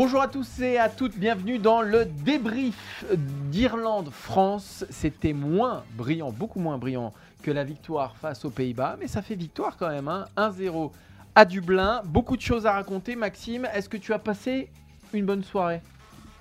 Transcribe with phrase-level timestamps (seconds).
[0.00, 3.04] Bonjour à tous et à toutes, bienvenue dans le débrief
[3.50, 4.84] d'Irlande-France.
[4.90, 7.12] C'était moins brillant, beaucoup moins brillant
[7.42, 10.92] que la victoire face aux Pays-Bas, mais ça fait victoire quand même, hein 1-0
[11.34, 12.02] à Dublin.
[12.04, 13.66] Beaucoup de choses à raconter, Maxime.
[13.74, 14.70] Est-ce que tu as passé
[15.12, 15.80] une bonne soirée?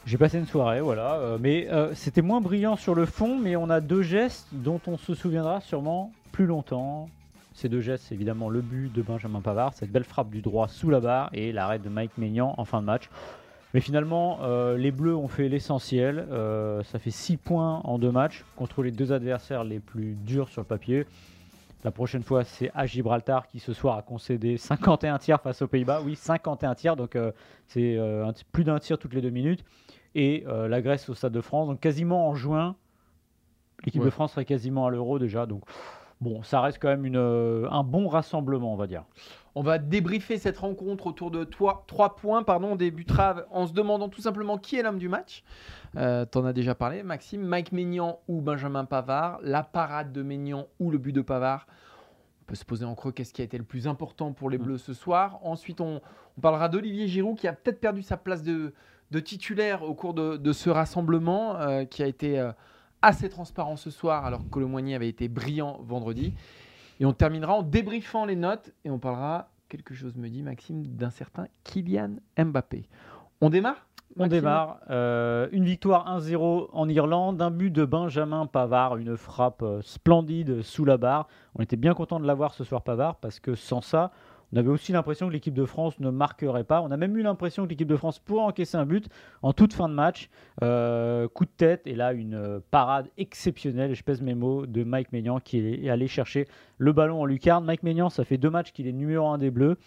[0.05, 3.55] J'ai passé une soirée, voilà, euh, mais euh, c'était moins brillant sur le fond, mais
[3.55, 7.09] on a deux gestes dont on se souviendra sûrement plus longtemps.
[7.55, 10.91] Ces deux gestes, évidemment le but de Benjamin Pavard, cette belle frappe du droit sous
[10.91, 13.09] la barre et l'arrêt de Mike Maignan en fin de match.
[13.73, 16.25] Mais finalement, euh, les Bleus ont fait l'essentiel.
[16.31, 20.47] Euh, ça fait 6 points en deux matchs contre les deux adversaires les plus durs
[20.49, 21.05] sur le papier.
[21.83, 25.67] La prochaine fois, c'est à Gibraltar qui ce soir a concédé 51 tirs face aux
[25.67, 26.01] Pays-Bas.
[26.03, 27.31] Oui, 51 tirs, donc euh,
[27.67, 27.97] c'est
[28.51, 29.63] plus d'un tir toutes les deux minutes.
[30.15, 32.75] Et la Grèce au Stade de France, donc quasiment en juin.
[33.85, 34.05] L'équipe Ouais.
[34.07, 35.45] de France serait quasiment à l'Euro déjà.
[35.45, 35.61] Donc
[36.21, 39.03] bon, ça reste quand même une, euh, un bon rassemblement, on va dire.
[39.55, 42.43] On va débriefer cette rencontre autour de toi, trois points.
[42.43, 45.43] Pardon, on débutera en se demandant tout simplement qui est l'homme du match.
[45.95, 47.41] Euh, T'en as déjà parlé, Maxime.
[47.41, 49.39] Mike Maignan ou Benjamin Pavard.
[49.41, 51.65] La parade de Maignan ou le but de Pavard.
[52.41, 54.59] On peut se poser en creux qu'est-ce qui a été le plus important pour les
[54.59, 54.63] Mm.
[54.63, 55.39] Bleus ce soir.
[55.43, 56.01] Ensuite, on,
[56.37, 58.73] on parlera d'Olivier Giroud qui a peut-être perdu sa place de,
[59.09, 62.51] de titulaire au cours de, de ce rassemblement euh, qui a été euh,
[63.01, 66.33] assez transparent ce soir alors que Colomboigny avait été brillant vendredi.
[66.99, 70.83] Et on terminera en débriefant les notes et on parlera, quelque chose me dit Maxime,
[70.83, 72.87] d'un certain Kylian Mbappé.
[73.41, 73.87] On démarre
[74.17, 74.79] On démarre.
[74.89, 80.63] Euh, une victoire 1-0 en Irlande, un but de Benjamin Pavard, une frappe euh, splendide
[80.63, 81.27] sous la barre.
[81.53, 84.11] On était bien content de l'avoir ce soir Pavard parce que sans ça,
[84.53, 86.81] on avait aussi l'impression que l'équipe de France ne marquerait pas.
[86.81, 89.09] On a même eu l'impression que l'équipe de France pourrait encaisser un but
[89.41, 90.29] en toute fin de match.
[90.63, 94.83] Euh, coup de tête et là une euh, parade exceptionnelle, je pèse mes mots, de
[94.83, 96.47] Mike Maignan qui est allé chercher
[96.77, 97.65] le ballon en lucarne.
[97.65, 99.77] Mike Maignan, ça fait deux matchs qu'il est numéro un des Bleus.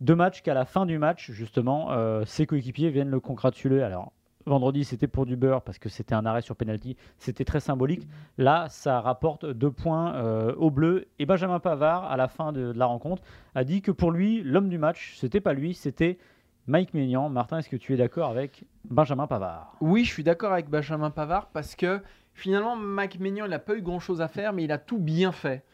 [0.00, 3.80] Deux matchs qu'à la fin du match, justement, euh, ses coéquipiers viennent le congratuler.
[3.80, 4.12] Alors,
[4.46, 6.96] vendredi, c'était pour du beurre parce que c'était un arrêt sur penalty.
[7.18, 8.06] C'était très symbolique.
[8.38, 11.06] Là, ça rapporte deux points euh, au bleu.
[11.18, 13.22] Et Benjamin Pavard, à la fin de, la rencontre,
[13.54, 16.18] a dit que pour lui, l'homme du match, c'était pas lui, c'était
[16.66, 17.28] Mike Maignan.
[17.28, 19.76] Martin, est-ce que tu es d'accord avec Benjamin Pavard?
[19.80, 22.00] Oui, je suis d'accord avec Benjamin Pavard parce que
[22.34, 25.32] finalement, Mike Maignan, il n'a pas eu grand-chose à faire, mais il a tout bien
[25.32, 25.64] fait.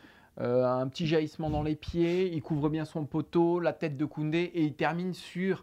[0.41, 4.05] Euh, un petit jaillissement dans les pieds, il couvre bien son poteau, la tête de
[4.07, 5.63] Koundé et il termine sur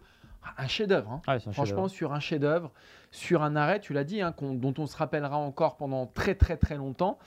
[0.58, 1.12] un chef-d'œuvre.
[1.12, 1.22] hein.
[1.28, 2.72] Ah, Franchement, sur un chef-d'œuvre,
[3.12, 6.58] sur un arrêt, tu l'as dit, hein, dont on se rappellera encore pendant très très
[6.58, 7.18] très longtemps.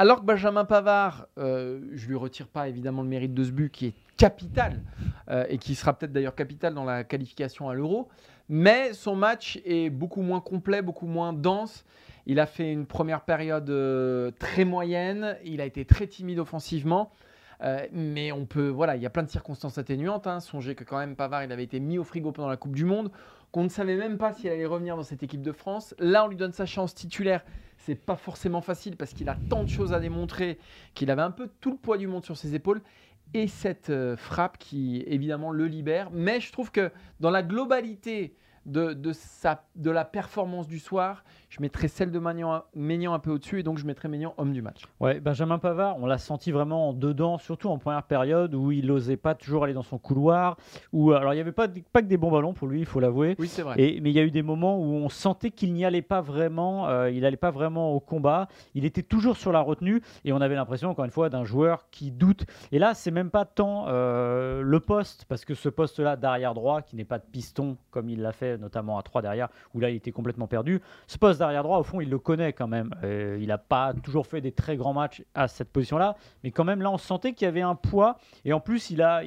[0.00, 3.70] Alors que Benjamin Pavard, euh, je lui retire pas évidemment le mérite de ce but
[3.72, 4.80] qui est capital
[5.28, 8.08] euh, et qui sera peut-être d'ailleurs capital dans la qualification à l'Euro,
[8.48, 11.84] mais son match est beaucoup moins complet, beaucoup moins dense.
[12.26, 17.10] Il a fait une première période euh, très moyenne, il a été très timide offensivement.
[17.62, 20.26] Euh, mais on peut, voilà, il y a plein de circonstances atténuantes.
[20.26, 20.40] Hein.
[20.40, 22.84] Songez que quand même Pavard, il avait été mis au frigo pendant la Coupe du
[22.84, 23.10] Monde,
[23.52, 25.94] qu'on ne savait même pas s'il allait revenir dans cette équipe de France.
[25.98, 27.44] Là, on lui donne sa chance titulaire.
[27.78, 30.58] C'est pas forcément facile parce qu'il a tant de choses à démontrer
[30.94, 32.82] qu'il avait un peu tout le poids du monde sur ses épaules.
[33.34, 36.10] Et cette euh, frappe qui évidemment le libère.
[36.12, 38.34] Mais je trouve que dans la globalité
[38.66, 43.18] de, de, sa, de la performance du soir, je mettrais celle de Maignan, Maignan un
[43.18, 44.82] peu au-dessus et donc je mettrais Maignan homme du match.
[45.00, 49.16] Ouais, Benjamin Pavard, on l'a senti vraiment dedans, surtout en première période où il n'osait
[49.16, 50.56] pas toujours aller dans son couloir.
[50.92, 53.00] Où, alors, il n'y avait pas, pas que des bons ballons pour lui, il faut
[53.00, 53.36] l'avouer.
[53.38, 53.74] Oui, c'est vrai.
[53.78, 56.20] Et, mais il y a eu des moments où on sentait qu'il n'y allait pas
[56.20, 58.48] vraiment, euh, il n'allait pas vraiment au combat.
[58.74, 61.88] Il était toujours sur la retenue et on avait l'impression, encore une fois, d'un joueur
[61.90, 62.44] qui doute.
[62.72, 66.82] Et là, c'est même pas tant euh, le poste, parce que ce poste-là d'arrière droit,
[66.82, 69.90] qui n'est pas de piston comme il l'a fait notamment à 3 derrière, où là
[69.90, 72.90] il était complètement perdu, ce poste d'arrière droit, au fond, il le connaît quand même.
[73.04, 76.64] Euh, il n'a pas toujours fait des très grands matchs à cette position-là, mais quand
[76.64, 79.22] même là, on sentait qu'il y avait un poids et en plus, il a,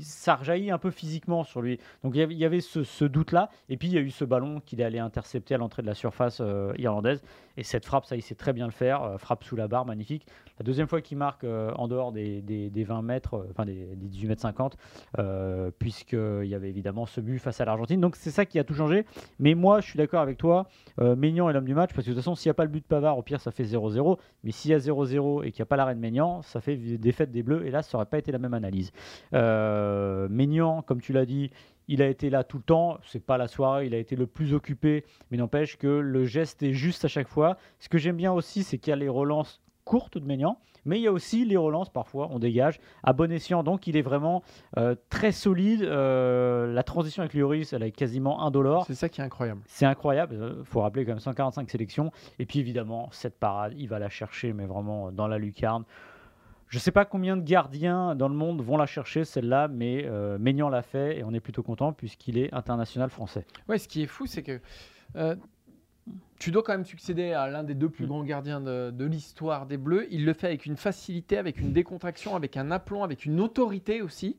[0.00, 1.78] ça rejaillit un peu physiquement sur lui.
[2.02, 3.50] Donc il y avait, ce doute-là.
[3.68, 5.86] Et puis il y a eu ce ballon qu'il est allé intercepter à l'entrée de
[5.86, 7.22] la surface euh, irlandaise.
[7.56, 9.02] Et cette frappe, ça, il sait très bien le faire.
[9.02, 10.26] euh, frappe sous la barre, magnifique.
[10.58, 13.64] La deuxième fois qu'il marque euh, en dehors des, des- des 20 mètres, euh, enfin
[13.64, 14.76] des, des 18 mètres 50,
[15.18, 18.00] euh, puisqu'il y avait évidemment ce but face à l'Argentine.
[18.00, 19.04] Donc c'est ça qui a tout changé.
[19.38, 20.66] Mais moi, je suis d'accord avec toi.
[20.98, 22.70] Maignan est l'homme du match, parce que de toute façon, s'il n'y a pas le
[22.70, 24.18] but de Pavard, au pire, ça fait 0-0.
[24.44, 26.76] Mais s'il y a 0-0 et qu'il n'y a pas l'arrêt de Maignan, ça fait
[26.76, 27.66] défaite des Bleus.
[27.66, 28.92] Et là, ça n'aurait pas été la même analyse.
[29.32, 31.50] Maignan, comme tu l'as dit,
[31.88, 32.98] il a été là tout le temps.
[33.06, 35.04] C'est pas la soirée, il a été le plus occupé.
[35.30, 37.56] Mais n'empêche que le geste est juste à chaque fois.
[37.78, 40.98] Ce que j'aime bien aussi, c'est qu'il y a les relances courtes de Maignan, mais
[40.98, 43.62] il y a aussi les relances parfois, on dégage à bon escient.
[43.62, 44.42] Donc il est vraiment
[44.76, 45.82] euh, très solide.
[45.82, 48.84] Euh, la transition avec Lloris, elle est quasiment indolore.
[48.86, 49.62] C'est ça qui est incroyable.
[49.66, 50.56] C'est incroyable.
[50.58, 52.10] Il faut rappeler quand même 145 sélections.
[52.38, 55.84] Et puis évidemment, cette parade, il va la chercher, mais vraiment dans la lucarne.
[56.68, 60.04] Je ne sais pas combien de gardiens dans le monde vont la chercher, celle-là, mais
[60.04, 63.46] euh, Maignan l'a fait et on est plutôt content puisqu'il est international français.
[63.68, 64.60] Ouais, ce qui est fou, c'est que
[65.14, 65.36] euh,
[66.40, 68.08] tu dois quand même succéder à l'un des deux plus Mm.
[68.08, 70.06] grands gardiens de, de l'histoire des Bleus.
[70.10, 74.02] Il le fait avec une facilité, avec une décontraction, avec un aplomb, avec une autorité
[74.02, 74.36] aussi,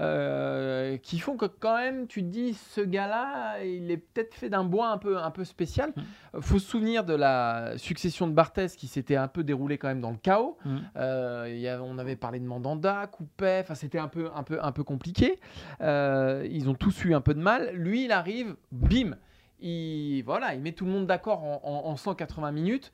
[0.00, 4.48] euh, qui font que quand même, tu te dis, ce gars-là, il est peut-être fait
[4.48, 5.92] d'un bois un peu, un peu spécial.
[5.94, 6.40] Mm.
[6.40, 10.00] faut se souvenir de la succession de Barthez qui s'était un peu déroulée quand même
[10.00, 10.56] dans le chaos.
[10.64, 10.76] Mm.
[10.96, 14.42] Euh, il y a- on avait parlé de Mandanda, Coupet, enfin c'était un peu, un,
[14.42, 15.38] peu, un peu compliqué.
[15.80, 17.70] Euh, ils ont tous eu un peu de mal.
[17.74, 19.16] Lui, il arrive, bim,
[19.60, 22.92] il, voilà, il met tout le monde d'accord en, en- en 180 minutes.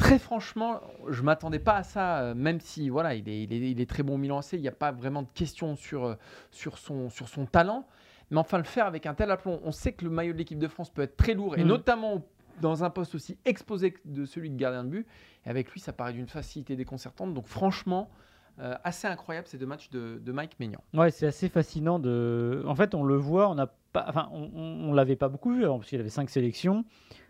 [0.00, 3.70] Très franchement, je m'attendais pas à ça, euh, même si voilà, il est, il est,
[3.70, 6.14] il est très bon Milan AC, il n'y a pas vraiment de question sur, euh,
[6.50, 7.86] sur, son, sur son talent.
[8.30, 10.58] Mais enfin, le faire avec un tel aplomb, on sait que le maillot de l'équipe
[10.58, 11.68] de France peut être très lourd, et Mm.
[11.68, 12.24] notamment
[12.60, 15.06] dans un poste aussi exposé que de celui de gardien de but.
[15.46, 17.32] Et avec lui, ça paraît d'une facilité déconcertante.
[17.34, 18.10] Donc franchement,
[18.58, 20.80] euh, assez incroyable ces deux matchs de, de Mike Maignan.
[20.94, 22.62] Ouais, c'est assez fascinant de.
[22.66, 25.52] En fait, on le voit, on n'a pas, enfin, on, on, on l'avait pas beaucoup
[25.52, 26.84] vu parce qu'il avait cinq sélections,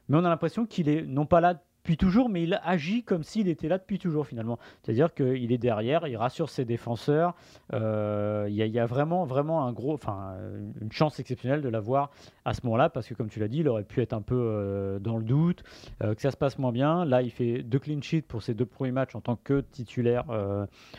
[0.08, 3.24] mais on a l'impression qu'il est non pas là depuis toujours, mais il agit comme
[3.24, 4.58] s'il était là depuis toujours finalement.
[4.82, 7.34] C'est-à-dire qu'il est derrière, il rassure ses défenseurs.
[7.72, 10.34] euh, Il y, a- vraiment, vraiment un gros, enfin,
[10.80, 12.10] une chance exceptionnelle de l'avoir
[12.44, 14.36] à ce moment-là, parce que comme tu l'as dit, il aurait pu être un peu
[14.38, 15.64] euh, dans le doute,
[16.02, 17.04] euh, que ça se passe moins bien.
[17.04, 20.24] Là, il fait deux clean sheets pour ses deux premiers matchs en tant que titulaire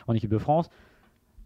[0.08, 0.70] en équipe de France.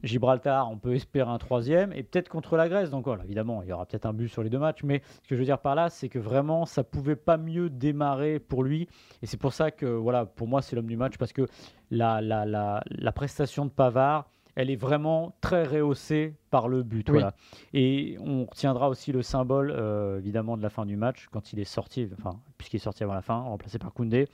[0.05, 2.89] Gibraltar, on peut espérer un troisième, et peut-être contre la Grèce.
[2.89, 5.27] Donc voilà, évidemment, il y aura peut-être un but sur les deux matchs, mais ce
[5.27, 8.63] que je veux dire par là, c'est que vraiment, ça pouvait pas mieux démarrer pour
[8.63, 8.87] lui,
[9.21, 11.47] et c'est pour ça que, voilà, pour moi, c'est l'homme du match, parce que
[11.91, 17.09] la, la, la, la prestation de Pavard, elle est vraiment très rehaussée par le but.
[17.09, 17.15] Oui.
[17.15, 17.33] Voilà.
[17.73, 21.59] Et on retiendra aussi le symbole, euh, évidemment, de la fin du match, quand il
[21.59, 24.29] est sorti, enfin, puisqu'il est sorti avant la fin, remplacé par Koundé.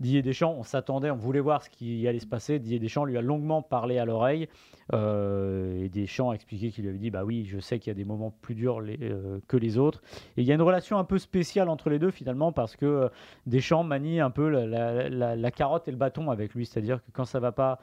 [0.00, 2.58] Didier Deschamps, on s'attendait, on voulait voir ce qui allait se passer.
[2.58, 4.48] Didier Deschamps lui a longuement parlé à l'oreille.
[4.92, 7.92] euh, et Deschamps a expliqué qu'il lui avait dit Bah oui, je sais qu'il y
[7.92, 10.02] a des moments plus durs euh, que les autres.
[10.36, 12.84] Et il y a une relation un peu spéciale entre les deux finalement, parce que
[12.86, 13.08] euh,
[13.46, 16.66] Deschamps manie un peu la- la carotte et le bâton avec lui.
[16.66, 17.78] C'est-à-dire que quand ça va pas,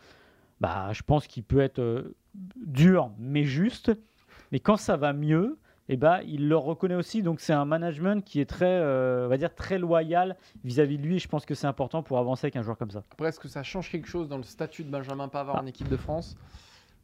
[0.59, 2.15] bah, je pense qu'il peut être euh,
[2.57, 3.91] dur, mais juste.
[4.51, 5.57] Mais quand ça va mieux,
[5.93, 7.21] eh ben, il le reconnaît aussi.
[7.21, 11.03] Donc c'est un management qui est très, euh, on va dire, très loyal vis-à-vis de
[11.03, 11.15] lui.
[11.17, 13.03] Et je pense que c'est important pour avancer avec un joueur comme ça.
[13.11, 15.61] Après, est-ce que ça change quelque chose dans le statut de Benjamin Pavard Ah.
[15.61, 16.37] en équipe de France?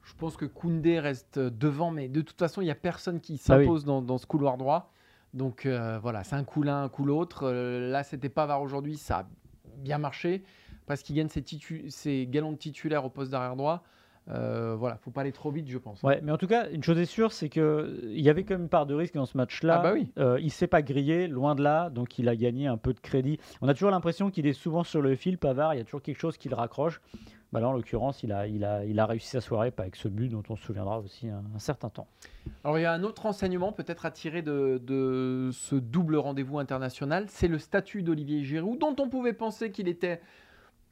[0.04, 3.34] Je pense que Koundé reste devant, mais de toute façon, il n'y a personne qui
[3.50, 3.66] Ah oui.
[3.66, 4.94] s'impose dans, dans ce couloir droit.
[5.34, 7.42] Donc euh, voilà, c'est un coup l'un, un coup l'autre.
[7.44, 9.28] Euh, là, c'était Pavard aujourd'hui, ça a
[9.80, 10.44] bien marché.
[10.86, 11.44] Parce qu'il gagne ses,
[11.90, 13.84] ses galons de titulaire au poste d'arrière droit.
[14.30, 16.04] Euh, voilà, faut pas aller trop vite, je pense.
[16.04, 18.56] Ouais, mais en tout cas, une chose est sûre, c'est que il y avait quand
[18.56, 19.78] même une part de risque dans ce match-là.
[19.80, 20.10] Ah bah oui.
[20.18, 23.00] Euh, il s'est pas grillé, loin de là, donc il a gagné un peu de
[23.00, 23.40] crédit.
[23.62, 25.74] On a toujours l'impression qu'il est souvent sur le fil, Pavard.
[25.74, 27.02] Il y a toujours quelque chose qui le raccroche.
[27.54, 29.96] Bah là, en l'occurrence, il a, il, a, il a réussi sa soirée, pas avec
[29.96, 32.08] ce but dont on se souviendra aussi un, un certain temps.
[32.66, 36.60] Alors il y a un autre enseignement peut-être à tirer de, de ce double rendez-vous
[36.60, 40.20] international, c'est le statut d'Olivier Giroud, dont on pouvait penser qu'il était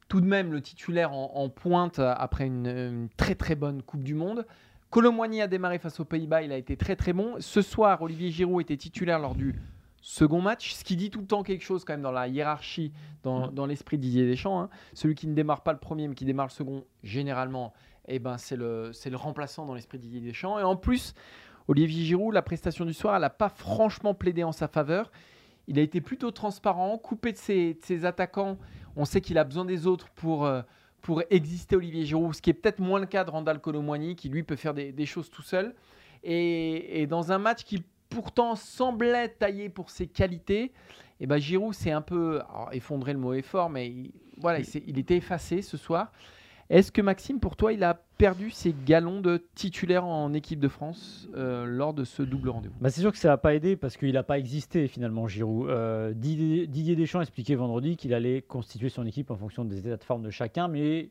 [0.08, 4.02] tout de même le titulaire en, en pointe après une, une très très bonne Coupe
[4.04, 4.46] du Monde.
[4.90, 7.34] Colomboigny a démarré face aux Pays-Bas, il a été très très bon.
[7.40, 9.54] Ce soir, Olivier Giroud était titulaire lors du
[10.00, 12.92] second match, ce qui dit tout le temps quelque chose quand même dans la hiérarchie,
[13.24, 14.60] dans, dans l'esprit de Didier Deschamps.
[14.60, 14.70] hein.
[14.94, 17.72] Celui qui ne démarre pas le premier mais qui démarre le second, généralement,
[18.06, 20.60] eh ben, c'est le, c'est le remplaçant dans l'esprit de Didier Deschamps.
[20.60, 21.14] Et en plus,
[21.66, 25.10] Olivier Giroud, la prestation du soir, elle n'a pas franchement plaidé en sa faveur.
[25.68, 28.56] Il a été plutôt transparent, coupé de ses, de ses attaquants.
[28.94, 30.62] On sait qu'il a besoin des autres pour, euh,
[31.02, 34.28] pour exister, Olivier Giroud, ce qui est peut-être moins le cas de Randall Colomwani, qui
[34.28, 35.74] lui peut faire des, des choses tout seul.
[36.22, 40.72] Et, et dans un match qui pourtant semblait taillé pour ses qualités,
[41.18, 44.60] et ben Giroud s'est un peu alors, effondré, le mot est fort, mais il, voilà,
[44.60, 46.12] il, il était effacé ce soir.
[46.68, 50.68] Est-ce que Maxime, pour toi, il a perdu ses galons de titulaire en équipe de
[50.68, 52.74] France euh, lors de ce double rendez-vous?
[52.80, 55.68] Bah, C'est sûr que ça n'a pas aidé parce qu'il n'a pas existé finalement Giroud.
[55.68, 59.96] Euh, Didier, Didier Deschamps expliquait vendredi qu'il allait constituer son équipe en fonction des états
[59.96, 61.10] de forme de chacun, mais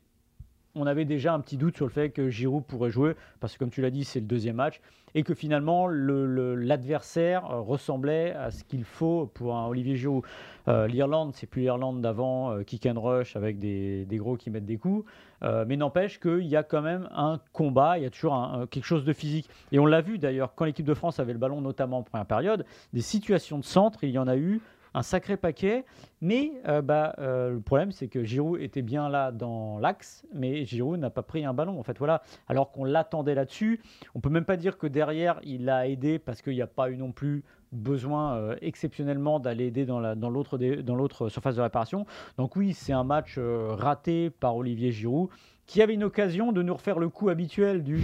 [0.76, 3.58] on avait déjà un petit doute sur le fait que Giroud pourrait jouer, parce que
[3.58, 4.80] comme tu l'as dit, c'est le deuxième match,
[5.14, 10.22] et que finalement l'adversaire euh, ressemblait à ce qu'il faut pour un Olivier Giroud.
[10.68, 14.66] Euh, L'Irlande, c'est plus l'Irlande d'avant, euh, kick and rush avec des, gros qui mettent
[14.66, 15.04] des coups,
[15.42, 19.04] mais n'empêche qu'il y a quand même un combat, il y a toujours quelque chose
[19.04, 19.48] de physique.
[19.70, 22.26] Et on l'a vu d'ailleurs, quand l'équipe de France avait le ballon, notamment en première
[22.26, 24.60] période, des situations de centre, il y en a eu
[24.96, 25.84] un sacré paquet.
[26.22, 30.64] Mais euh, bah, euh, le problème, c'est que Giroud était bien là dans l'axe, mais
[30.64, 31.78] Giroud n'a pas pris un ballon.
[31.78, 32.22] En fait, voilà.
[32.48, 33.80] Alors qu'on l'attendait là-dessus,
[34.14, 36.90] on peut même pas dire que derrière il a aidé parce qu'il n'y a pas
[36.90, 42.06] eu non plus besoin euh, exceptionnellement d'aller aider dans l'autre surface de réparation.
[42.38, 45.28] Donc oui, c'est un match raté par Olivier Giroud
[45.66, 48.00] qui avait une occasion de nous refaire le coup habituel du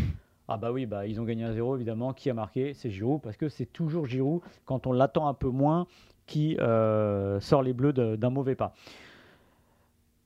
[0.49, 2.13] ah bah oui, bah ils ont gagné un 0 évidemment.
[2.13, 2.75] Qui a marqué?
[2.75, 5.87] C'est Giroud parce que c'est toujours Giroud quand on l'attend un peu moins
[6.33, 8.73] qui euh, sort les Bleus d'un mauvais pas.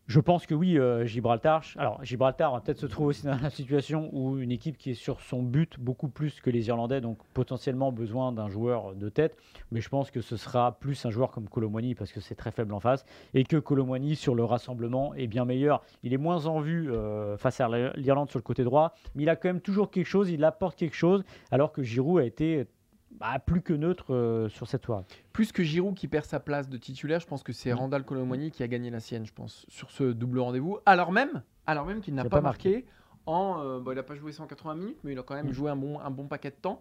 [0.07, 1.65] Je pense que oui, euh, Gibraltar.
[1.77, 4.95] Alors, Gibraltar va peut-être se trouver aussi dans la situation où une équipe qui est
[4.95, 9.37] sur son but beaucoup plus que les Irlandais, donc potentiellement besoin d'un joueur de tête.
[9.73, 12.53] Mais je pense que ce sera plus un joueur comme Colomwani parce que c'est très
[12.53, 15.83] faible en face et que Colomwani sur le rassemblement est bien meilleur.
[16.05, 19.29] Il est moins en vue euh, face à l'Irlande sur le côté droit, mais il
[19.29, 22.69] a quand même toujours quelque chose, il apporte quelque chose, alors que Giroud a été
[23.19, 25.05] bah, plus que neutre euh, sur cette soirée.
[25.33, 27.77] Plus que Giroud qui perd sa place de titulaire, je pense que c'est mm.
[27.77, 30.79] Randall Colomwani qui a gagné la sienne, je pense, sur ce double rendez-vous.
[30.85, 32.85] Alors même, alors même qu'il n'a pas, marqué,
[33.25, 35.53] en, euh, il n'a pas joué 180 minutes, mais il a quand même mm.
[35.53, 36.81] joué un bon, un bon paquet de temps.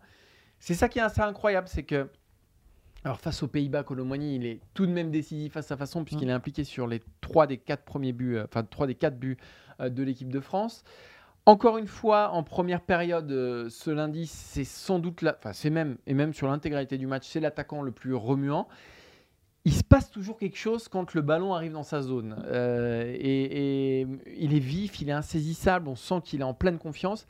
[0.60, 2.10] C'est ça qui est assez incroyable, c'est que
[3.04, 6.28] alors face aux Pays-Bas, Colomwani, il est tout de même décisif à sa façon puisqu'il
[6.28, 6.32] mm.
[6.32, 9.38] est impliqué sur les trois des quatre premiers buts, euh, enfin trois des quatre buts
[9.80, 10.84] de l'équipe de France.
[11.48, 15.70] Encore une fois, en première période, euh, ce lundi, c'est sans doute, la, enfin c'est
[15.70, 18.68] même, et même sur l'intégralité du match, c'est l'attaquant le plus remuant.
[19.64, 22.36] Il se passe toujours quelque chose quand le ballon arrive dans sa zone.
[22.48, 27.28] Euh, et, il est vif, il est insaisissable, on sent qu'il est en pleine confiance.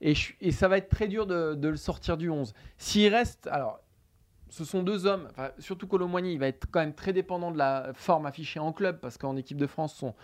[0.00, 2.54] Et, ça va être très dur de, le sortir du 11.
[2.78, 3.80] S'il reste, alors,
[4.48, 7.90] ce sont deux hommes, surtout Colomboigny, il va être quand même très dépendant de la
[7.92, 10.14] forme affichée en club, parce qu'en équipe de France, son,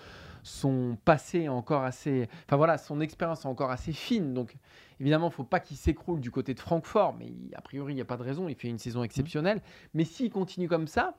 [0.44, 2.28] son passé encore assez.
[2.46, 4.34] Enfin voilà, son expérience est encore assez fine.
[4.34, 4.54] Donc
[5.00, 7.96] évidemment, il ne faut pas qu'il s'écroule du côté de Francfort, mais a priori, il
[7.96, 8.48] n'y a pas de raison.
[8.48, 9.62] Il fait une saison exceptionnelle.
[9.94, 11.16] Mais s'il continue comme ça,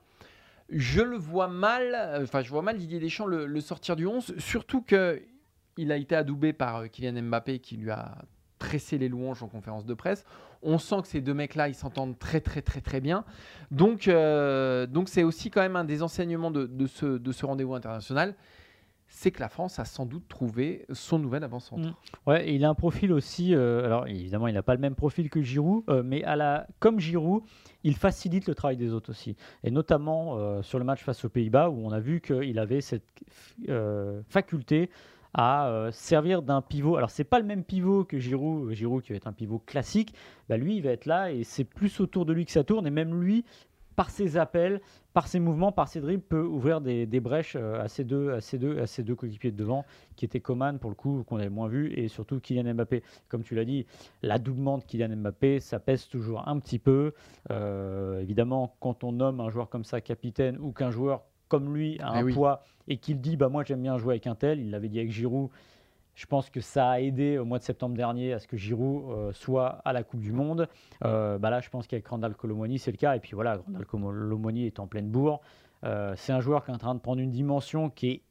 [0.70, 2.22] je le vois mal.
[2.22, 5.20] Enfin, je vois mal Didier Deschamps le, sortir du 11, surtout que.
[5.78, 8.24] Il a été adoubé par euh, Kylian Mbappé qui lui a
[8.58, 10.24] tressé les louanges en conférence de presse.
[10.62, 13.26] On sent que ces deux mecs-là, ils s'entendent très très très très bien.
[13.70, 17.44] Donc euh, donc c'est aussi quand même un des enseignements de, de ce, de ce
[17.44, 18.34] rendez-vous international
[19.08, 21.88] c'est que la France a sans doute trouvé son nouvel avant-centre.
[21.88, 21.94] Mm.
[22.26, 23.54] Ouais, il a un profil aussi.
[23.54, 26.24] Euh, alors évidemment, il n'a pas le même profil que Giroud, euh, mais
[26.80, 27.42] comme Giroud,
[27.84, 29.36] il facilite le travail des autres aussi.
[29.62, 32.80] Et notamment euh, sur le match face aux Pays-Bas, où on a vu qu'il avait
[32.80, 33.06] cette
[34.28, 34.90] faculté
[35.34, 36.96] à servir d'un pivot.
[36.96, 40.14] Alors c'est pas le même pivot que Giroud, Giroud qui va être un pivot classique.
[40.48, 42.86] Bah, lui, il va être là et c'est plus autour de lui que ça tourne.
[42.86, 43.44] Et même lui,
[43.96, 44.80] par ses appels,
[45.14, 48.40] par ses mouvements, par ses dribbles, peut ouvrir des, brèches euh, à ces deux, à
[48.42, 49.84] ces deux, à ces deux coéquipiers de devant,
[50.14, 53.02] qui étaient Coman pour le coup, qu'on avait moins vu, et surtout Kylian Mbappé.
[53.28, 53.86] Comme tu l'as dit,
[54.22, 57.14] l'adoubement de Kylian Mbappé, ça pèse toujours un petit peu.
[57.50, 61.98] Euh, évidemment, quand on nomme un joueur comme ça capitaine ou qu'un joueur comme lui
[62.00, 64.58] a eh un poids et qu'il dit bah moi j'aime bien jouer avec un tel,
[64.58, 65.50] il l'avait dit avec Giroud
[66.16, 69.10] je pense que ça a aidé au mois de septembre dernier à ce que Giroud
[69.10, 70.66] euh, soit à la Coupe du Monde.
[71.04, 73.14] Euh, bah là, je pense qu'avec Randall Colomoni, c'est le cas.
[73.14, 75.42] Et puis voilà, Randall Colomoni est en pleine bourre.
[75.84, 78.22] Euh, c'est un joueur qui est en train de prendre une dimension qui est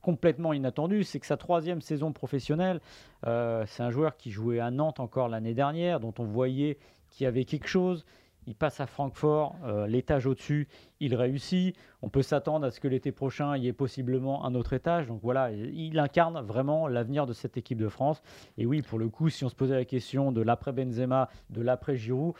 [0.00, 1.04] complètement inattendue.
[1.04, 2.80] C'est que sa troisième saison professionnelle,
[3.22, 6.78] c'est un joueur qui jouait à Nantes encore l'année dernière, dont on voyait
[7.10, 8.06] qu'il y avait quelque chose
[8.46, 10.68] il passe à Francfort, euh, l'étage au-dessus,
[11.00, 11.76] il réussit.
[12.02, 15.06] On peut s'attendre à ce que l'été prochain, il y ait possiblement un autre étage.
[15.06, 18.22] Donc voilà, il incarne vraiment l'avenir de cette équipe de France.
[18.58, 21.62] Et oui, pour le coup, si on se posait la question de l'après Benzema, de
[21.62, 22.34] l'après Giroud,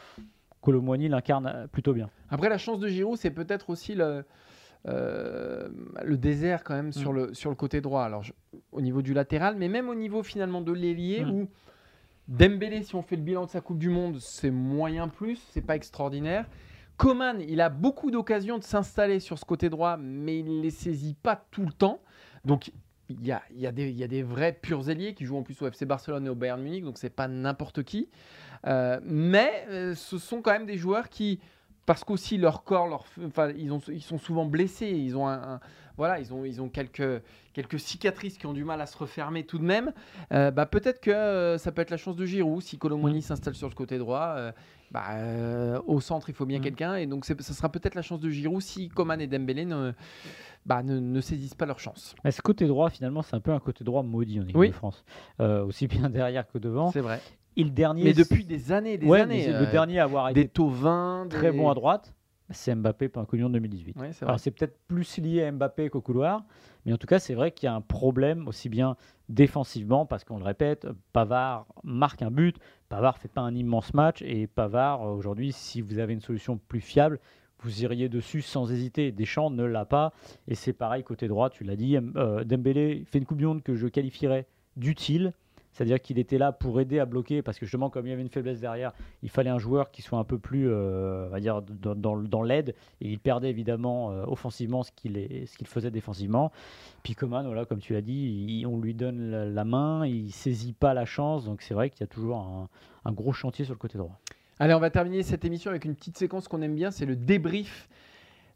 [0.61, 2.11] Colomboigny l'incarne plutôt bien.
[2.29, 4.25] Après, la chance de Giroud, c'est peut-être aussi le,
[4.89, 5.69] euh,
[6.03, 7.17] le désert quand même sur, mm.
[7.17, 8.03] le, sur le côté droit.
[8.03, 8.25] Alors,
[8.73, 11.31] au niveau du latéral, mais même au niveau finalement de l'ailier mm.
[11.31, 11.49] où
[12.31, 15.61] Dembélé, si on fait le bilan de sa Coupe du Monde, c'est moyen plus, c'est
[15.61, 16.47] pas extraordinaire.
[16.97, 20.71] Coman, il a beaucoup d'occasions de s'installer sur ce côté droit, mais il ne les
[20.71, 22.01] saisit pas tout le temps.
[22.45, 22.71] Donc
[23.09, 26.29] il y a, des vrais purs ailiers qui jouent en plus au FC Barcelone et
[26.31, 28.09] au Bayern Munich, donc c'est pas n'importe qui.
[28.65, 31.41] Euh, mais euh, ce sont quand même des joueurs qui
[31.91, 34.87] parce qu'aussi leur corps, leur, enfin, ils, ont, ils sont souvent blessés.
[34.91, 35.61] Ils ont, un, un-
[35.97, 37.21] voilà, ils ont, ils ont quelques,
[37.53, 39.93] quelques cicatrices qui ont du mal à se refermer tout de même.
[40.33, 43.57] Euh, bah, peut-être que euh, ça peut être la chance de Giroud si Colomoni s'installe
[43.57, 44.35] sur le côté droit.
[44.37, 44.53] euh,
[44.93, 46.63] bah, au centre, il faut bien Mm.
[46.63, 46.95] quelqu'un.
[46.95, 49.93] Et donc, ça sera peut-être la chance de Giroud si Coman et Dembélé ne,
[50.65, 52.15] bah, ne, ne saisissent pas leur chance.
[52.25, 54.69] Mais ce côté droit, finalement, c'est un peu un côté droit maudit en équipe Oui.
[54.69, 55.05] de France.
[55.41, 56.93] Aussi bien derrière que devant?
[56.93, 57.21] C'est vrai.
[57.61, 58.05] Et le dernier.
[58.05, 59.47] Mais depuis des années des Ouais, années.
[59.49, 61.29] mais euh, le dernier à avoir été des taux 20.
[61.31, 62.15] très bon à droite,
[62.51, 63.97] c'est Mbappé Pincoglion 2018.
[63.97, 64.27] Ouais, c'est vrai.
[64.31, 66.45] Alors c'est peut-être plus lié à Mbappé qu'au couloir,
[66.85, 68.97] mais en tout cas c'est vrai qu'il y a un problème aussi bien
[69.29, 72.57] défensivement parce qu'on le répète, Pavard marque un but,
[72.89, 76.59] Pavard fait pas un immense match et Pavard euh, aujourd'hui si vous avez une solution
[76.69, 77.21] plus fiable,
[77.63, 79.13] vous iriez dessus sans hésiter.
[79.13, 80.13] Deschamps ne l'a pas
[80.49, 83.63] et c'est pareil côté droit, tu l'as dit, euh, Dembélé fait une Coupe du Monde
[83.63, 85.33] que je qualifierais d'utile.
[85.73, 88.23] C'est-à-dire qu'il était là pour aider à bloquer, parce que justement, comme il y avait
[88.23, 91.41] une faiblesse derrière, il fallait un joueur qui soit un peu plus, euh, on va
[91.41, 92.75] dire, dans, l'aide.
[93.01, 96.51] Et il perdait évidemment euh, offensivement ce qu'il faisait défensivement.
[97.03, 100.73] Puis Coman, voilà, comme tu l'as dit, on lui donne la, la main, il saisit
[100.73, 101.45] pas la chance.
[101.45, 102.69] Donc c'est vrai qu'il y a toujours un,
[103.05, 104.19] un gros chantier sur le côté droit.
[104.59, 107.17] Allez, on va terminer cette émission avec une petite séquence qu'on aime bien, c'est le
[107.17, 107.89] débrief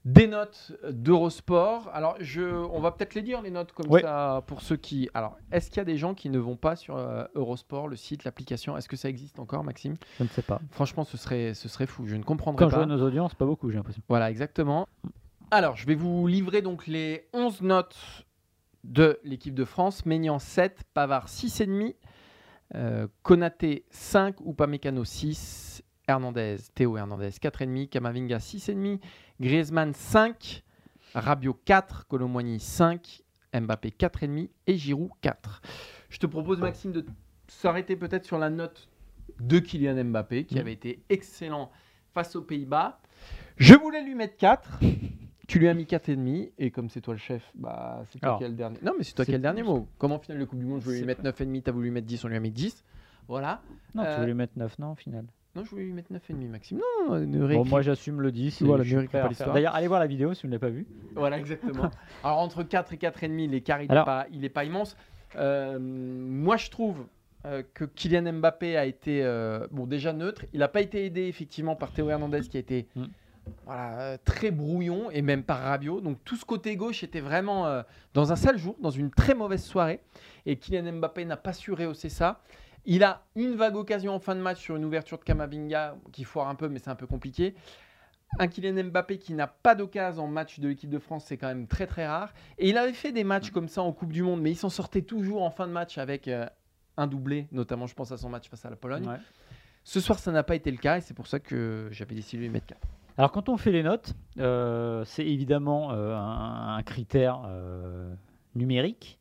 [0.04, 1.90] des notes d'Eurosport.
[1.94, 4.02] Alors, je, on va peut-être les dire, les notes, comme Ouais.
[4.02, 5.08] ça, pour ceux qui...
[5.14, 7.96] Alors, est-ce qu'il y a des gens qui ne vont pas sur euh, Eurosport, le
[7.96, 8.76] site, l'application?
[8.76, 9.94] Est-ce que ça existe encore, Maxime?
[10.18, 10.60] Je ne sais pas.
[10.72, 12.84] Franchement, ce serait, ce serait fou, je ne comprendrais Quand je pas.
[12.84, 14.02] vois nos audiences, pas beaucoup, j'ai l'impression.
[14.08, 14.86] Voilà, exactement.
[15.50, 17.96] Alors, je vais vous livrer donc les 11 notes
[18.82, 20.04] de l'équipe de France.
[20.04, 21.94] Maignan 7, Pavard 6,5,
[22.74, 29.00] euh, Konaté 5, Upamecano 6, Hernandez, Théo Hernandez 4,5, Kamavinga 6,5,
[29.40, 30.62] Griezmann 5,
[31.14, 33.22] Rabiot 4, Colomboigny 5,
[33.54, 35.62] Mbappé 4,5 et Giroud 4.
[36.10, 37.06] Je te propose, Maxime, de
[37.48, 38.88] s'arrêter peut-être sur la note
[39.40, 40.60] de Kylian Mbappé, qui Mhm.
[40.60, 41.70] avait été excellent
[42.12, 43.00] face aux Pays-Bas.
[43.56, 44.80] Je voulais lui mettre 4.
[45.46, 46.52] Tu lui as mis 4,5.
[46.58, 48.78] Et comme c'est toi le chef, bah, c'est toi Alors, qui as le dernier.
[48.82, 49.88] Non, mais c'est toi qui as le dernier mot.
[49.98, 51.62] Comme en finale de Coupe du Monde, je voulais lui mettre 9,5.
[51.62, 52.82] Tu as voulu lui mettre 10, on lui a mis 10.
[53.28, 53.60] Voilà.
[53.94, 55.26] Non, Euh, tu veux lui mettre 9, non, au final?
[55.56, 56.78] Non, je voulais lui mettre 9,5, Maxime.
[57.08, 58.60] Non, ne Bon, réécris- moi j'assume le 10.
[58.60, 59.52] et Voilà, je suis prêt à faire-.
[59.52, 60.86] D'ailleurs, allez voir la vidéo si vous ne l'avez pas vue.
[61.14, 61.90] Voilà, exactement.
[62.24, 64.96] Alors, entre 4 et 4,5, l'écart, il n'est Alors- pas, il est pas immense.
[65.36, 67.06] Euh, moi, je trouve
[67.46, 70.46] euh, que Kylian Mbappé a été, euh, bon, déjà neutre.
[70.54, 73.04] Il n'a pas été aidé, effectivement, par Théo Hernandez, qui a été Mm.
[73.66, 76.00] voilà, euh, très brouillon, et même par Rabiot.
[76.00, 77.82] Donc, tout ce côté gauche était vraiment euh,
[78.14, 80.00] dans un sale jour, dans une très mauvaise soirée.
[80.46, 82.40] Et Kylian Mbappé n'a pas su rehausser ça.
[82.86, 86.24] Il a une vague occasion en fin de match sur une ouverture de Kamavinga qui
[86.24, 87.54] foire un peu, mais c'est un peu compliqué.
[88.38, 91.46] Un Kylian Mbappé qui n'a pas d'occasion en match de l'équipe de France, c'est quand
[91.46, 92.34] même très très rare.
[92.58, 94.70] Et il avait fait des matchs comme ça en Coupe du Monde, mais il s'en
[94.70, 96.46] sortait toujours en fin de match avec euh,
[96.96, 99.06] un doublé, notamment je pense à son match face à la Pologne.
[99.06, 99.18] Ouais.
[99.84, 102.38] Ce soir, ça n'a pas été le cas et c'est pour ça que j'avais décidé
[102.38, 102.80] de lui mettre 4.
[103.16, 107.48] Alors quand on fait les notes, euh, c'est évidemment euh, un, un critère
[108.56, 109.20] numérique,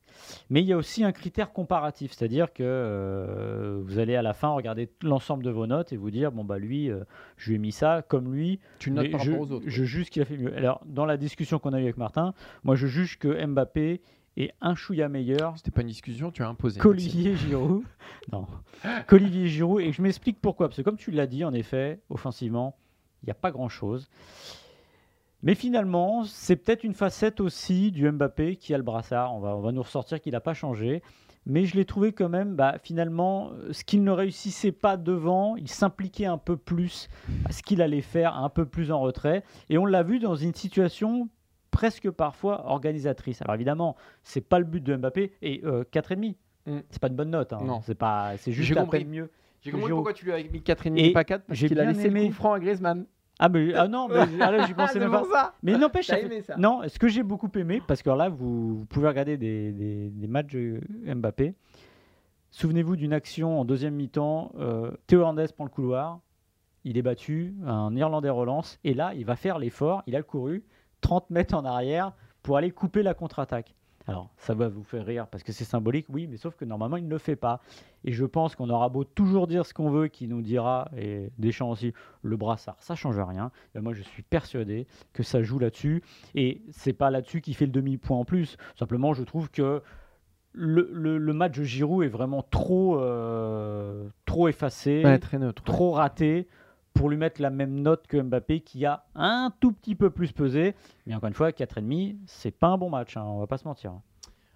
[0.50, 4.34] mais il y a aussi un critère comparatif, c'est-à-dire que euh, vous allez à la
[4.34, 7.04] fin regarder l'ensemble de vos notes et vous dire bon bah lui, euh,
[7.38, 9.66] je lui ai mis ça comme lui, Tu notes par je, rapport aux autres.
[9.68, 10.56] je juge qu'il a fait mieux.
[10.56, 14.02] Alors dans la discussion qu'on a eue avec Martin, moi je juge que Mbappé
[14.38, 16.80] est un chouïa meilleur C'était pas une discussion, tu as imposé.
[16.80, 17.84] Qu'Olivier Giroud.
[18.32, 18.48] non,
[19.08, 19.82] qu'Olivier Giroud.
[19.82, 20.68] Et je m'explique pourquoi.
[20.68, 22.76] Parce que comme tu l'as dit, en effet, offensivement,
[23.22, 24.10] il n'y a pas grand-chose.
[25.44, 29.36] Mais finalement, c'est peut-être une facette aussi du Mbappé qui a le brassard.
[29.36, 31.02] On va, on va nous ressortir qu'il n'a pas changé.
[31.46, 35.68] Mais je l'ai trouvé quand même, bah, finalement, ce qu'il ne réussissait pas devant, il
[35.68, 37.10] s'impliquait un peu plus
[37.44, 39.44] à ce qu'il allait faire, un peu plus en retrait.
[39.70, 41.28] Et on l'a vu dans une situation
[41.72, 43.42] presque parfois organisatrice.
[43.42, 45.34] Alors évidemment, c'est pas le but de Mbappé.
[45.42, 46.78] Et euh, 4,5, Mm.
[46.92, 47.52] c'est pas une bonne note.
[47.52, 47.60] hein.
[47.66, 47.82] Non.
[47.84, 49.00] C'est pas, c'est juste J'ai à compris.
[49.00, 49.30] peine mieux.
[49.64, 51.84] J'ai compris pourquoi tu lui as mis 4,5 Et et pas 4 parce qu'il a
[51.84, 53.06] laissé le aimé- coup franc à Griezmann.
[53.46, 55.26] Ah, mais, ah non, mais, ah là, j'y pensais même pas.
[55.26, 55.54] ça.
[55.64, 58.10] Mais n'empêche, T'as ça fait- aimé ça non, ce que j'ai beaucoup aimé, parce que
[58.10, 60.56] là, vous, vous pouvez regarder des, des- des matchs
[61.06, 61.54] Mbappé.
[62.52, 64.52] Souvenez-vous d'une action en deuxième mi-temps.
[64.60, 66.20] euh, Théo Hernandez prend le couloir,
[66.84, 70.04] il est battu, un Irlandais relance, et là, il va faire l'effort.
[70.08, 70.64] Il a couru
[71.02, 73.74] 30 mètres en arrière pour aller couper la contre-attaque.
[74.06, 76.98] Alors, ça va vous faire rire parce que c'est symbolique, oui, mais sauf que normalement,
[76.98, 77.62] il ne le fait pas.
[78.04, 81.32] Et je pense qu'on aura beau toujours dire ce qu'on veut, qui nous dira, et
[81.38, 83.50] Deschamps aussi, le brassard, ça change rien.
[83.76, 86.04] Moi, je suis persuadé que ça joue là-dessus.
[86.36, 88.58] Et c'est pas là-dessus qu'il fait le demi-point en plus.
[88.78, 89.82] Simplement, je trouve que
[90.52, 95.64] le, le- le match de Giroud est vraiment trop, euh, trop effacé, Ouais, très neutre.
[95.64, 96.48] trop raté
[96.94, 100.32] pour lui mettre la même note que Mbappé qui a un tout petit peu plus
[100.32, 100.76] pesé.
[101.06, 103.68] Mais encore une fois, 4,5, c'est pas un bon match, hein, on va pas se
[103.68, 103.94] mentir.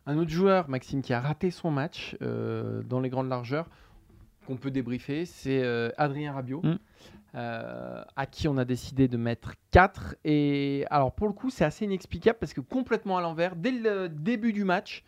[0.06, 3.67] Un autre joueur, Maxime, qui a raté son match euh, dans les grandes largeurs,
[4.45, 6.62] qu'on peut débriefer, c'est euh, Adrien Rabiot.
[6.63, 6.78] Mm.
[7.36, 10.15] euh, à qui on a décidé de mettre 4.
[10.23, 14.08] Et alors pour le coup, c'est assez inexplicable parce que complètement à l'envers, dès le
[14.08, 15.04] début du match,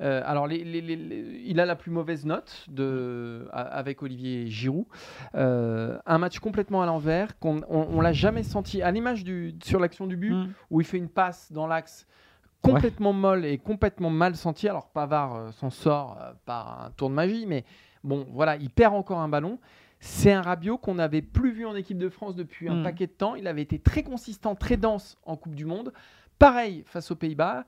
[0.00, 4.46] euh, alors, les- les- les- les- il a la plus mauvaise note de, avec Olivier
[4.48, 4.86] Giroud.
[5.34, 8.82] Euh, un match complètement à l'envers, qu'on on, on l'a jamais senti.
[8.82, 10.48] À l'image du sur l'action du but, Mm.
[10.70, 12.06] où il fait une passe dans l'axe
[12.62, 14.68] complètement molle et complètement mal sentie.
[14.68, 17.64] Alors Pavard euh, s'en sort par un tour de magie, mais
[18.04, 19.58] bon, voilà, il perd encore un ballon.
[19.98, 22.82] C'est un Rabiot qu'on n'avait plus vu en équipe de France depuis un Mm.
[22.84, 23.34] paquet de temps.
[23.34, 25.92] Il avait été très consistant, très dense en Coupe du Monde.
[26.38, 27.64] Pareil face aux Pays-Bas.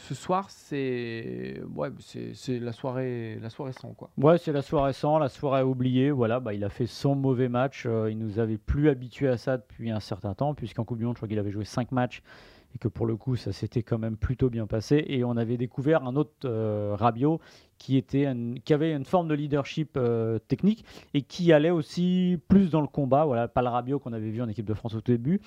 [0.00, 1.90] Ce soir, c'est ouais,
[2.32, 4.10] c'est la soirée, la soirée sans quoi.
[4.16, 6.12] Ouais, c'est la soirée sans, la soirée oubliée.
[6.12, 7.84] Voilà, bah, il a fait son mauvais match.
[7.84, 11.04] Euh, il nous avait plus habitués à ça depuis un certain temps, puisqu'en Coupe du
[11.04, 12.22] Monde, je crois qu'il avait joué 5 matchs
[12.74, 15.04] et que pour le coup, ça s'était quand même plutôt bien passé.
[15.08, 17.40] Et on avait découvert un autre euh, Rabiot
[17.76, 18.32] qui, était
[18.64, 22.86] qui avait une forme de leadership euh, technique et qui allait aussi plus dans le
[22.86, 23.24] combat.
[23.24, 25.40] Voilà, pas le Rabiot qu'on avait vu en équipe de France au tout début.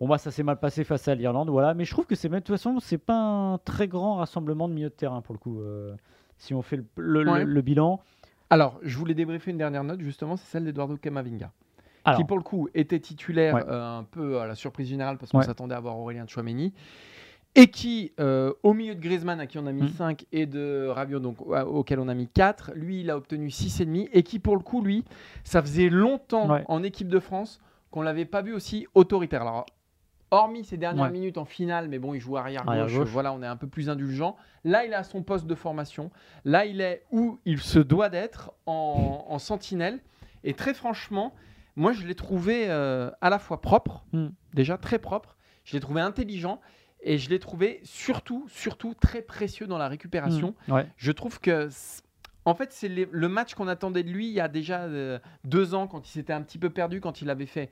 [0.00, 1.74] Bon, bah, ça s'est mal passé face à l'Irlande, voilà.
[1.74, 4.72] Mais je trouve que c'est, de toute façon, c'est pas un très grand rassemblement de
[4.74, 5.60] milieu de terrain pour le coup.
[5.60, 5.94] euh,
[6.38, 7.44] si on fait le, le- le- Ouais.
[7.44, 8.00] le bilan.
[8.48, 11.52] Alors, je voulais débriefer une dernière note, justement, c'est celle d'Eduardo Camavinga.
[12.06, 13.64] Alors, qui pour le coup était titulaire Ouais.
[13.68, 15.44] euh, un peu à la surprise générale parce qu'on Ouais.
[15.44, 16.72] s'attendait à voir Aurélien Chouameni
[17.54, 19.88] et qui euh, au milieu de Griezmann à qui on a mis Mm.
[19.88, 23.48] 5 et de Rabiot donc au- auquel on a mis 4 lui il a obtenu
[23.50, 25.04] 6,5 et qui pour le coup lui
[25.44, 27.60] ça faisait longtemps en équipe de France
[27.90, 29.66] qu'on l'avait pas vu aussi autoritaire alors
[30.30, 31.10] hormis ces dernières Ouais.
[31.10, 33.66] minutes en finale mais bon il joue arrière Arrière gauche, voilà on est un peu
[33.66, 36.10] plus indulgent là il est à son poste de formation
[36.44, 39.98] là il est où il se doit d'être en, en sentinelle
[40.44, 41.34] et très franchement
[41.76, 44.26] moi, je l'ai trouvé euh, à la fois propre, Mm.
[44.54, 46.60] déjà très propre, je l'ai trouvé intelligent
[47.00, 50.54] et je l'ai trouvé surtout, surtout très précieux dans la récupération.
[50.66, 50.72] Mm.
[50.72, 50.86] Ouais.
[50.96, 51.68] Je trouve que,
[52.44, 55.72] en fait, c'est le match qu'on attendait de lui il y a déjà euh, deux
[55.74, 57.70] ans, quand il s'était un petit peu perdu, quand il avait fait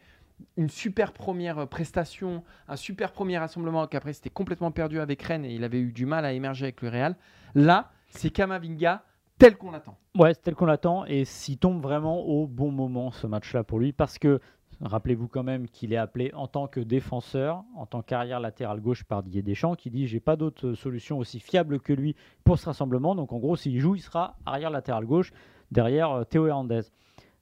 [0.56, 5.44] une super première euh, prestation, un super premier rassemblement, qu'après c'était complètement perdu avec Rennes
[5.44, 7.16] et il avait eu du mal à émerger avec le Real.
[7.54, 9.02] Là, c'est Kamavinga
[9.38, 9.96] tel qu'on l'attend.
[10.16, 13.92] Ouais, tel qu'on l'attend et s'il tombe vraiment au bon moment ce match-là pour lui
[13.92, 14.40] parce que
[14.80, 19.04] rappelez-vous quand même qu'il est appelé en tant que défenseur, en tant qu'arrière latéral gauche
[19.04, 22.66] par Didier Deschamps qui dit j'ai pas d'autre solution aussi fiable que lui pour ce
[22.66, 23.14] rassemblement.
[23.14, 25.32] Donc en gros, s'il joue, il sera arrière latéral gauche
[25.70, 26.82] derrière euh, Théo Hernandez.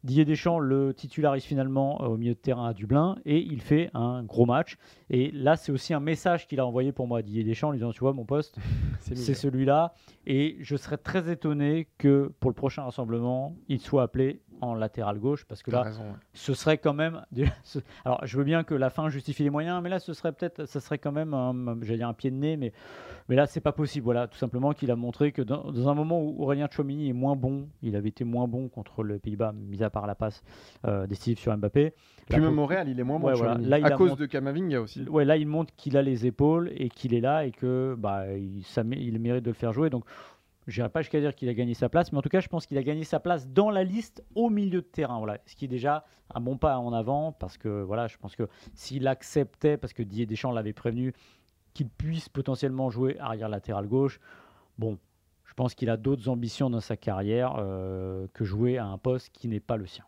[0.07, 3.91] Didier Deschamps le titularise finalement euh, au milieu de terrain à Dublin et il fait
[3.93, 4.79] un gros match.
[5.11, 7.71] Et là, c'est aussi un message qu'il a envoyé pour moi à Didier Deschamps en
[7.73, 8.57] lui disant Tu vois, mon poste,
[9.01, 9.95] c'est celui-là.
[10.25, 15.19] Et je serais très étonné que pour le prochain rassemblement, il soit appelé en latéral
[15.19, 16.17] gauche parce que là, raison, ouais.
[16.35, 17.23] ce serait quand même.
[18.05, 20.67] Alors, je veux bien que la fin justifie les moyens, mais là, ce serait peut-être,
[20.67, 22.73] ça serait quand même, un, j'allais dire un pied de nez, mais,
[23.29, 24.05] mais là, c'est pas possible.
[24.05, 27.13] Voilà, tout simplement qu'il a montré que dans, dans un moment où Aurélien Chouamini est
[27.13, 30.43] moins bon, il avait été moins bon contre le Pays-Bas, mis à part la passe
[30.87, 31.93] euh, décisive sur Mbappé.
[32.29, 33.55] Puis même au Real, il est moins bon Ouais, voilà.
[33.59, 35.03] Là, il à cause montré- de Kamavinga aussi.
[35.09, 38.33] Ouais, là, il montre qu'il a les épaules et qu'il est là et que bah,
[38.37, 39.91] il, ça mé- il mérite de le faire jouer.
[39.91, 40.05] Donc,
[40.67, 42.49] je n'irai pas jusqu'à dire qu'il a gagné sa place, mais en tout cas, je
[42.49, 45.19] pense qu'il a gagné sa place dans la liste au milieu de terrain.
[45.19, 45.39] Voilà.
[45.47, 48.49] Ce qui est déjà un bon pas en avant parce que voilà, je pense que
[48.75, 51.13] s'il acceptait, parce que Didier Deschamps l'avait prévenu,
[51.73, 54.19] qu'il puisse potentiellement jouer arrière latéral gauche,
[54.79, 54.99] bon,
[55.45, 59.31] je pense qu'il a d'autres ambitions dans sa carrière euh, que jouer à un poste
[59.31, 60.05] qui n'est pas le sien.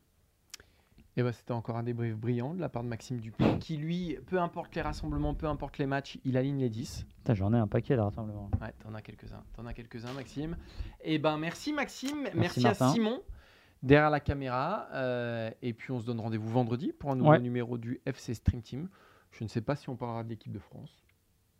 [1.18, 4.16] Et bah, c'était encore un débrief brillant de la part de Maxime Dupont, qui lui,
[4.26, 7.07] peu importe les rassemblements, peu importe les matchs, il aligne les 10.
[7.18, 8.48] Putain, J'en ai un paquet là, rassemblement.
[8.61, 9.42] Ouais, t'en as quelques-uns.
[9.54, 10.57] T'en as quelques-uns, Maxime.
[11.02, 13.20] Et ben merci Maxime, merci, à Simon
[13.83, 14.87] derrière la caméra.
[14.92, 17.40] euh, et puis on se donne rendez-vous vendredi pour un nouveau Ouais.
[17.40, 18.88] numéro du FC Stream Team.
[19.33, 21.02] Je ne sais pas si on parlera de l'équipe de France.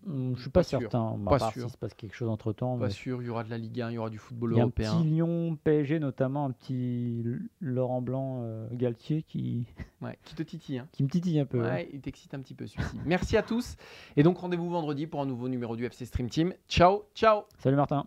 [0.09, 0.81] Hum, Je suis pas, Pas sûr.
[0.81, 1.09] certain.
[1.09, 1.63] à Pas part sûr.
[1.63, 2.79] s'il se passe quelque chose entre temps.
[2.79, 4.55] Pas sûr, il y aura de la Ligue 1, il y aura du football y
[4.55, 4.95] a un européen.
[4.97, 7.25] petit Lyon PSG notamment, un petit
[7.61, 9.67] Laurent Blanc euh, Galtier qui,
[10.01, 10.79] Ouais, qui te titille.
[10.79, 10.89] hein.
[10.93, 11.61] qui me titille un peu.
[11.63, 12.97] Ouais, il t'excite un petit peu celui-ci.
[13.05, 13.77] merci à tous.
[14.17, 16.55] Et donc rendez-vous vendredi pour un nouveau numéro du FC Stream Team.
[16.69, 18.07] Ciao, ciao Salut Martin.